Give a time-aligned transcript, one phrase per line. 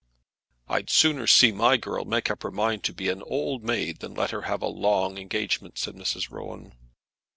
[0.67, 4.15] "I'd sooner see my girl make up her mind to be an old maid than
[4.15, 6.31] let her have a long engagement," said Mrs.
[6.31, 6.73] Rowan.